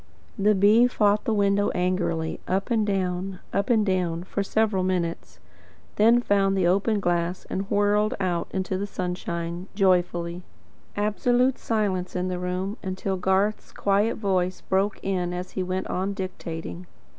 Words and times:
The 0.39 0.55
bee 0.55 0.87
fought 0.87 1.25
the 1.25 1.31
window 1.33 1.69
angrily, 1.75 2.39
up 2.47 2.71
and 2.71 2.87
down, 2.87 3.37
up 3.53 3.69
and 3.69 3.85
down, 3.85 4.23
for 4.23 4.41
several 4.41 4.81
minutes; 4.81 5.39
then 5.97 6.21
found 6.21 6.57
the 6.57 6.65
open 6.65 6.99
glass 6.99 7.45
and 7.51 7.69
whirled 7.69 8.15
out 8.19 8.47
into 8.49 8.79
the 8.79 8.87
sunshine, 8.87 9.67
joyfully. 9.75 10.41
Absolute 10.97 11.59
silence 11.59 12.15
in 12.15 12.29
the 12.29 12.39
room, 12.39 12.77
until 12.81 13.15
Garth's 13.15 13.71
quiet 13.71 14.15
voice 14.17 14.61
broke 14.61 14.97
it 15.03 15.33
as 15.33 15.51
he 15.51 15.61
went 15.61 15.85
on 15.85 16.15
dictating. 16.15 16.87